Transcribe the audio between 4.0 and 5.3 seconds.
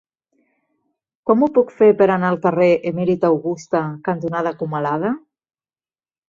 cantonada Comalada?